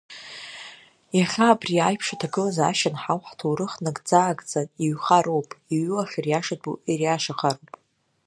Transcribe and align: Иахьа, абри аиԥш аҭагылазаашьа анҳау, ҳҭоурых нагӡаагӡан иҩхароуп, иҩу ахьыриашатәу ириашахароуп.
Иахьа, 1.17 1.47
абри 1.53 1.75
аиԥш 1.87 2.07
аҭагылазаашьа 2.13 2.89
анҳау, 2.91 3.21
ҳҭоурых 3.29 3.73
нагӡаагӡан 3.83 4.67
иҩхароуп, 4.83 5.49
иҩу 5.75 5.97
ахьыриашатәу 6.03 6.75
ириашахароуп. 6.91 7.73